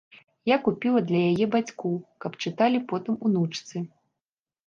Я 0.51 0.55
купіла 0.67 1.01
для 1.09 1.19
яе 1.33 1.45
бацькоў, 1.55 1.93
каб 2.25 2.39
чыталі 2.45 2.79
потым 2.93 3.19
унучцы. 3.29 3.75